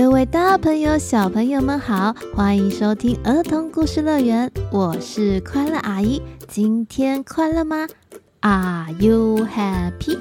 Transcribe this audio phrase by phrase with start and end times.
[0.00, 6.22] 各位大朋友、小朋友们好，欢迎收听儿童故事乐园，我是快乐阿姨。
[6.46, 7.84] 今天快乐吗
[8.38, 10.16] ？Are you happy？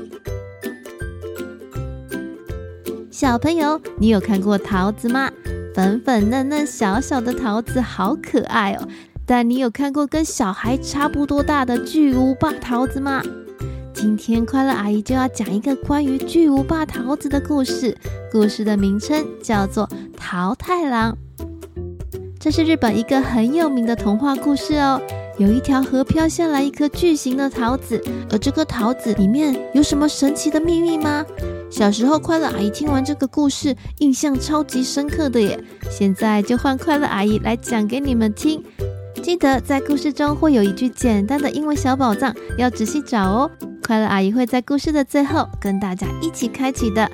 [3.11, 5.29] 小朋友，你有看过桃子吗？
[5.75, 8.88] 粉粉嫩嫩、小小的桃子，好可爱哦。
[9.28, 13.21] 但你有看过跟小孩差不多大的巨无霸桃子吗？
[14.00, 17.98] 今天快乐阿姨就要讲一个关于巨无霸桃子的故事，
[18.31, 21.17] 故事的名称叫做《桃太郎》。
[22.40, 25.02] 这是日本一个很有名的童话故事哦。
[25.40, 27.99] 有一条河飘下来一颗巨型的桃子，
[28.30, 31.26] 而这颗桃子里面有什么神奇的秘密吗？
[31.71, 35.59] 小时候快乐阿姨听完这个故事，印象超级深刻的耶。
[35.90, 38.63] 现在就换快乐阿姨来讲给你们听。
[39.27, 43.52] 记得在故事中会有一句简单的英文小宝藏，要仔细找哦。
[43.85, 47.12] 快乐阿姨会在故事的最后跟大家一起开启的。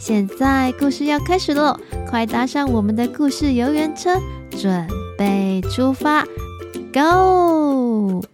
[0.00, 1.78] 现在故事要开始喽，
[2.10, 4.20] 快搭上我们的故事游园车，
[4.58, 6.24] 准备出发
[6.92, 8.24] ，Go！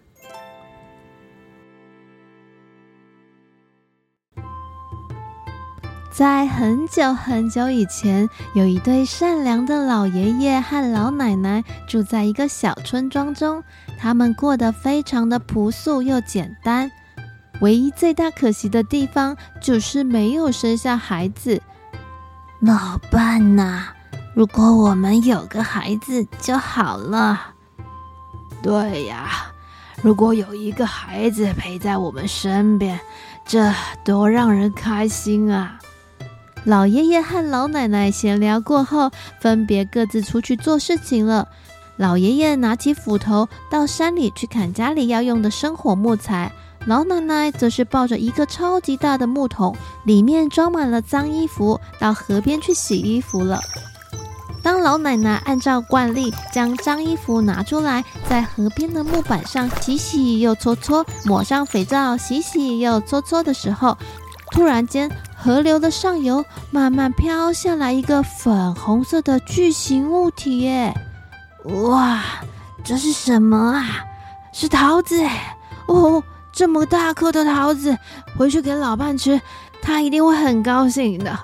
[6.13, 13.65] 在很久很久以前，有一对善良的老爷爷和老奶奶住在一个小村庄中，
[13.99, 16.93] 他们过得非常的朴素又简单。
[17.63, 21.63] 唯一最大可惜的地方就是没有生下孩子。
[22.61, 23.85] 老伴呐，
[24.35, 27.41] 如果我们有个孩子就好了。
[28.63, 29.47] 对呀，
[30.03, 33.01] 如果有一个孩子陪在我们身边，
[33.47, 33.73] 这
[34.05, 35.79] 多让人开心啊！
[36.65, 39.11] 老爷爷和老奶奶闲聊过后，
[39.41, 41.49] 分别各自出去做事情了。
[41.97, 46.51] 老爷爷拿起斧头到山里去砍家里要用的生火木材。
[46.87, 53.61] 老奶奶则是抱着一个超级大的木桶，里面装满了脏衣服，到河边去洗衣服了。
[54.63, 63.97] 当老奶奶按照惯例将脏衣服拿出来，在河边的木板上洗洗又搓搓，抹上肥皂洗洗又搓搓的时候，
[64.51, 65.11] 突然间，
[65.45, 70.95] 河流的上游慢慢飘下来一个粉红色的巨型物体耶！
[71.65, 72.23] 哇，
[72.85, 74.05] 这是什么啊？
[74.53, 75.21] 是桃子
[75.89, 76.23] 哦！
[76.53, 77.99] 这么大颗的桃子，
[78.39, 79.41] 回去给老伴吃，
[79.83, 81.37] 他一定会很高兴的。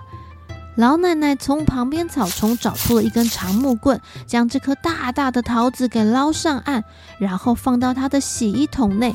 [0.76, 6.84] 老奶奶从旁边草丛找出了一根长木棍，将这颗大大的桃子给捞上岸，
[7.18, 9.12] 然后放到她的洗衣桶内，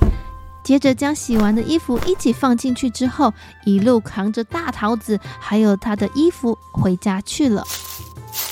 [0.63, 3.33] 接着将洗完的衣服一起放进去之后，
[3.65, 7.63] 一路扛着大桃子还有他的衣服回家去了。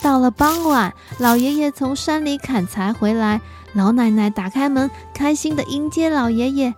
[0.02, 3.40] 到了傍晚，老爷爷从山里砍柴回来，
[3.74, 6.74] 老奶奶打开门，开心的迎接老爷爷。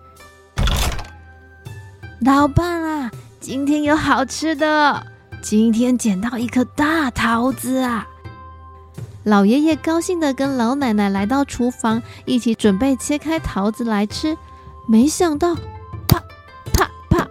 [2.20, 5.06] 老伴啊，今天有好吃的！
[5.42, 8.06] 今天捡到一颗大桃子啊！
[9.24, 14.34] 老爷爷高兴的跟老奶奶来到厨房，一起准备切开桃子来吃。
[14.86, 15.54] 没想到，
[16.06, 16.22] 啪
[16.72, 17.28] 啪啪，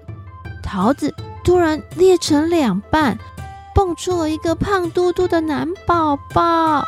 [0.63, 3.17] 桃子突然裂成两半，
[3.75, 6.83] 蹦出了一个胖嘟嘟的男宝宝。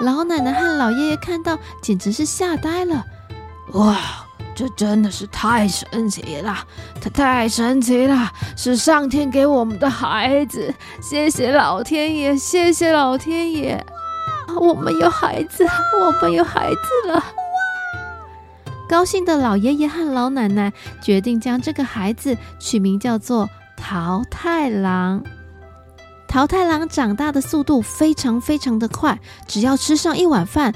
[0.00, 3.04] 老奶奶和老爷爷看到，简直是吓呆了！
[3.72, 3.96] 哇！
[4.56, 6.56] 这真的是太神奇了，
[7.00, 10.72] 它太神奇了，是上天给我们的孩子，
[11.02, 13.84] 谢谢老天爷，谢谢老天爷，
[14.60, 15.66] 我们有孩子，
[16.00, 17.24] 我们有孩子了。
[18.88, 20.72] 高兴的老爷爷和老奶奶
[21.02, 25.22] 决定将这个孩子取名叫做桃太郎。
[26.28, 30.74] 桃太郎长大的速度非常非常的快，只要吃上一碗饭，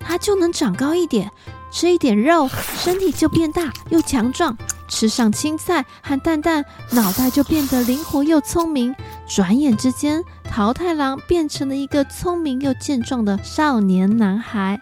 [0.00, 1.30] 他就能长高一点。
[1.70, 4.56] 吃一点肉，身体就变大又强壮；
[4.88, 8.94] 吃上青菜和蛋蛋，脑袋就变得灵活又聪明。
[9.28, 14.80] 转眼之间，桃太郎变成了一个聪明又健壮的少年男孩。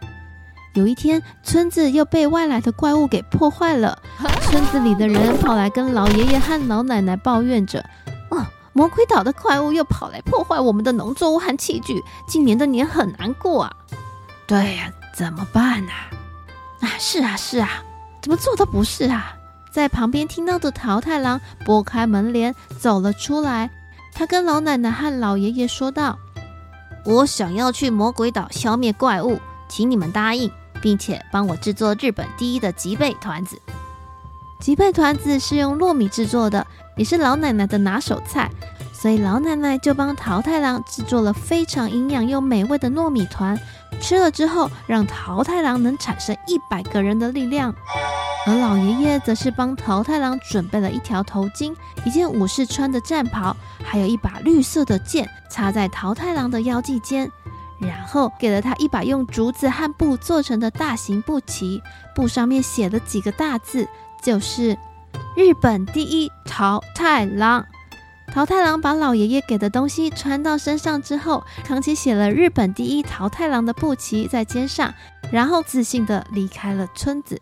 [0.77, 3.99] 有一天，村子又被外来的怪物给破坏了。
[4.43, 7.83] 村子里的人跑来跟老爷爷和老奶奶抱怨着
[8.29, 13.73] ：“哦，魔鬼岛的怪物又跑来破坏我们的农作物和器具，今年的年很难过啊！”
[14.47, 15.93] 对呀，怎么办呢？
[16.81, 17.83] 啊，是啊，是啊，
[18.21, 19.35] 怎么做都不是啊！
[19.73, 23.71] 在旁边听到的桃太郎拨开门帘走了出来，
[24.13, 26.19] 他跟老奶奶和老爷爷说道
[27.07, 30.51] ：“我想要去魔鬼岛消灭怪物，请你们答应，
[30.87, 33.61] 并且帮我制作日本第一的吉贝团子。
[34.61, 36.65] 吉贝团子是用糯米制作的，
[36.97, 38.49] 也是老奶奶的拿手菜，
[38.93, 43.59] 所以老奶奶就帮桃太郎制作了非常营养又美味的糯米团。”
[44.01, 47.75] 吃了之后，让桃太郎能产生一百个人的力量。
[48.47, 51.75] 而老爷爷则是帮桃太郎准备了一条头巾、
[52.05, 57.29] 一件武士穿的战袍，还有一把绿色的剑，插在桃太郎的腰际间。
[57.81, 61.83] 然后给了他一把用竹子和布做成的大型布旗，
[62.15, 63.89] 布上面写了几个大字，
[64.23, 64.77] 就是
[65.37, 67.65] “日本第一桃太郎”。
[68.33, 74.93] 桃太郎把老爷爷给的东西穿到身上之后，扛起写了“日本第一桃太郎”的布旗在肩上，
[75.31, 77.41] 然后自信地离开了村子。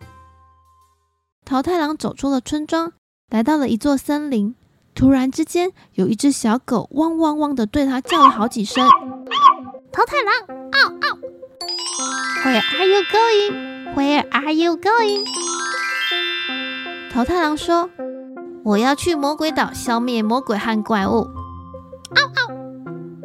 [1.45, 2.93] 桃太郎走出了村庄，
[3.31, 4.55] 来到了一座森林。
[4.95, 8.89] 突然之间，有一只小狗汪汪汪地对他叫了好几声。
[9.95, 10.35] 桃太郎，
[10.73, 11.19] 嗷嗷
[12.43, 13.95] ！Where are you going?
[13.95, 15.25] Where are you going?
[17.13, 17.89] 桃太郎说
[18.67, 21.29] ：“我要去魔鬼岛消灭魔鬼和怪物。”
[22.11, 22.53] 嗷嗷！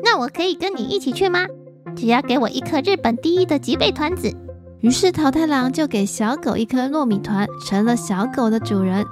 [0.03, 1.47] 那我可以跟你一起去吗？
[1.95, 4.31] 只要给我一颗日本第一的吉贝团子。
[4.81, 9.03] 于是桃太郎就给小狗一颗糯米团，成了小狗的主人。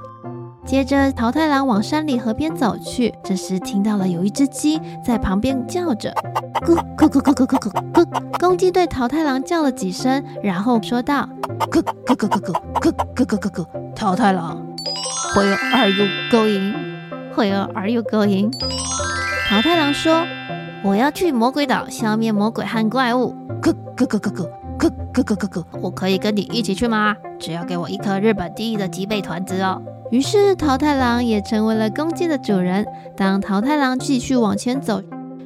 [0.67, 3.13] 接着，桃太郎往山里河边走去。
[3.23, 6.13] 这时，听到了有一只鸡在旁边叫着
[6.61, 11.27] ：“咕咕咕咕咕咕咕咕。”公鸡对桃太郎叫了几声，然后说道
[11.71, 13.65] ：“咕咕咕咕咕咕咕咕咕咕。”
[13.95, 14.61] 桃太郎
[15.35, 18.51] ，Where are you going？Where are you going？
[19.49, 20.27] 桃太郎说
[20.83, 23.33] ：“我要去魔鬼岛消灭魔鬼和怪物。”
[23.63, 25.63] 咕咕咕咕咕咕咕咕咕咕。
[25.81, 27.15] 我可以跟你一起去吗？
[27.39, 29.81] 只要给我一颗日本第一的吉贝团子哦。
[30.09, 32.85] 于是桃太郎也成为了公鸡的主人。
[33.15, 35.01] 当桃太郎继续往前走，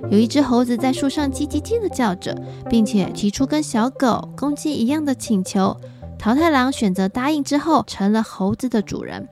[0.09, 2.35] 有一只猴子在树上叽叽叽的叫着，
[2.69, 5.75] 并且提出跟小狗、公鸡一样的请求。
[6.19, 9.27] 桃太郎选择答应之后，成了猴子的主人。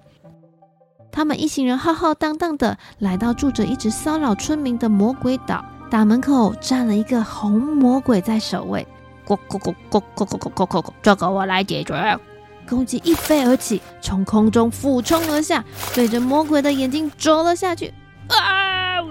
[1.12, 8.88] 他们一行人浩浩荡荡的来到住着一直骚扰村民的魔鬼岛，大门口站了一个红魔鬼在守卫。
[9.28, 12.20] 咕咕咕咕咕咕咕咕咕咕，这个我来解决。
[12.70, 15.64] 公鸡一飞而起，从空中俯冲而下，
[15.96, 17.92] 对着魔鬼的眼睛啄了下去。
[18.28, 19.02] 啊！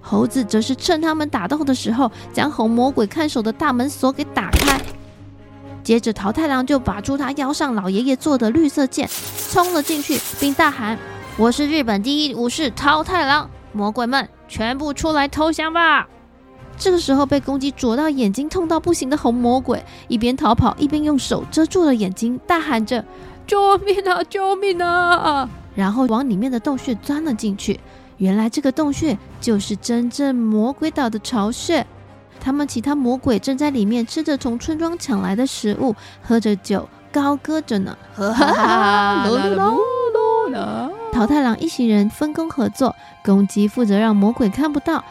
[0.00, 4.80] 猴子则是趁他们打斗的时候，将红魔鬼看守的大门锁给打开。
[5.82, 9.08] 接着，桃太郎就拔出他腰上老爷爷做的绿色剑，
[9.50, 10.98] 冲了进去，并大喊
[11.38, 16.08] ：“我是日本第一武士桃太郎，魔鬼们全部出来投降吧！”
[16.78, 23.04] 这个时候，被公鸡啄到眼睛痛到不行的红魔鬼，一边逃跑，一边用手遮住了眼睛，大喊着
[23.46, 24.22] ：“救命啊！
[24.24, 27.80] 救命啊！”然后往里面的洞穴钻了进去。
[28.18, 31.86] 原来这个洞穴就是真正魔鬼岛的巢穴。
[32.38, 37.96] 他们其他魔鬼正在里面吃着从村庄抢来的食物，喝着酒，高歌着呢。
[38.14, 39.28] 哈哈哈！
[41.12, 42.94] 桃太郎一行人分工合作，
[43.24, 45.02] 公鸡负责让魔鬼看不到。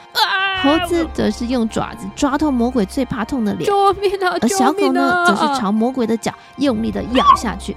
[0.65, 4.35] 猴子则是用爪子抓痛魔鬼最怕痛的脸，救命啊！
[4.41, 7.75] 而小狗呢，则是朝魔鬼的脚用力的咬下去。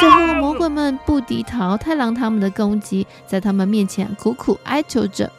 [0.00, 5.30] 最后，魔鬼们不敌桃太郎他们的攻击，在他们面前苦苦哀求着：“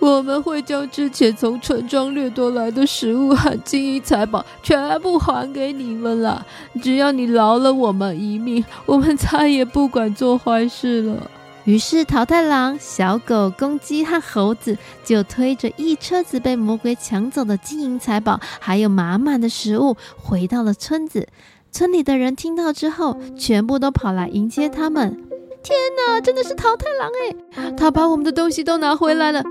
[0.00, 6.44] 我们会将之前从村庄掠夺来的食物和金银财宝全部还给你们了，
[6.82, 11.30] 只要你饶了我们一命，我们再也不管做坏事了。”
[11.64, 21.28] 于是，桃太郎、小狗、公鸡和猴子就推着一车子被魔鬼抢走的金银财宝，还有满满的食物，回到了村子。
[21.70, 25.16] 村里的人听到之后，全部都跑来迎接他们。
[25.62, 27.70] 天哪，真的是桃太郎哎！
[27.72, 29.44] 他把我们的东西都拿回来了。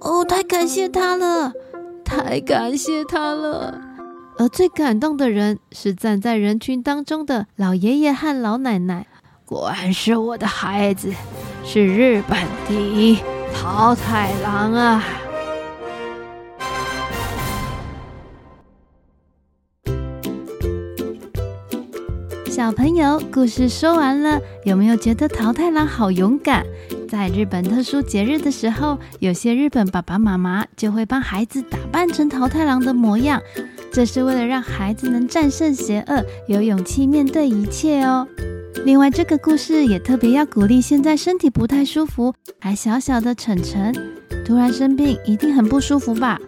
[0.00, 1.52] 哦，太感谢他了，
[2.04, 3.80] 太感谢他了。
[4.38, 9.06] 而最感动的人是站在人群当中的老爷爷和老奶奶。
[9.44, 11.12] 果然是我的孩子，
[11.68, 13.18] 是日本第一
[13.52, 15.02] 桃太郎啊！
[22.48, 26.64] 小朋友，故事说完了，有没有觉得桃太郎好勇敢？
[27.08, 33.42] 在日本特殊节日的时候，有些日本爸爸妈妈就会帮孩子打扮成桃太郎的模样，
[33.92, 38.28] 这是为了让孩子能战胜邪恶，有勇气面对一切哦。
[38.84, 43.94] 另外，这个故事也特别要鼓励现在身体不太舒服还小小的晨晨，
[44.44, 46.38] 突然生病一定很不舒服吧？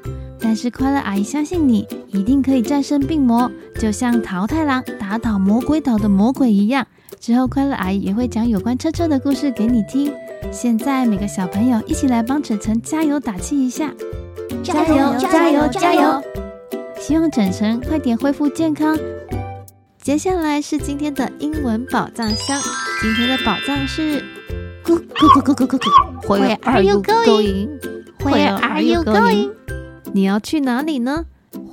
[0.41, 6.87] 但是快乐阿姨相信你一定可以战胜病魔，就像桃太郎打倒魔鬼岛的魔鬼一样。
[7.19, 10.13] 之后，快乐阿姨也会讲有关车车的故事给你听。
[10.53, 13.93] 现在，每个小朋友一起来帮晨晨加油打气一下，
[14.63, 16.23] 加油，加油，加油！
[17.01, 18.97] 希望晨晨快点恢复健康。
[20.09, 22.59] 接下来是今天的英文宝藏箱。
[23.03, 24.19] 今天的宝藏是
[24.83, 25.91] 咕咕咕咕咕咕咕。
[26.27, 29.53] Where are you going？Where are you going？
[30.15, 31.27] 你要去哪里呢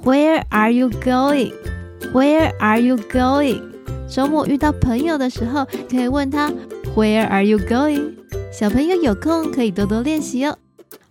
[0.03, 3.61] ？Where are you going？Where are you going？
[4.09, 6.51] 周末遇到朋友的时候，可以问他
[6.93, 8.15] Where are you going？
[8.51, 10.57] 小朋友有空可以多多练习哦。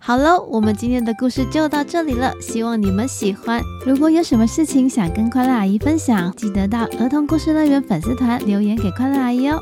[0.06, 3.62] 好喽，我们今天的故事就到这里了，希望你们喜欢。
[3.86, 9.58] 如果有什么事情想跟快乐阿姨分享，记得到儿童故事乐园粉丝团留言给快乐阿姨哦。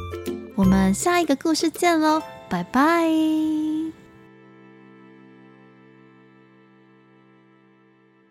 [0.57, 3.82] 我们下一个故事见喽，拜拜。